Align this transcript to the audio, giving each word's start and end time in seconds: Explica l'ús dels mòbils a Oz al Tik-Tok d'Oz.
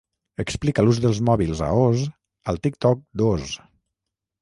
Explica 0.43 0.85
l'ús 0.87 1.01
dels 1.03 1.19
mòbils 1.29 1.63
a 1.67 1.69
Oz 1.83 2.09
al 2.55 2.61
Tik-Tok 2.67 3.07
d'Oz. 3.23 3.57